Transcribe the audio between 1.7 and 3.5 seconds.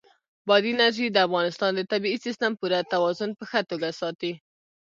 د طبعي سیسټم پوره توازن په